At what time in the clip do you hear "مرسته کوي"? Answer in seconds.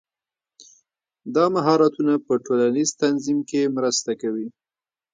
3.77-4.47